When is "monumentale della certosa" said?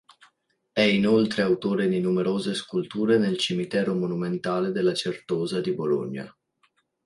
3.93-5.61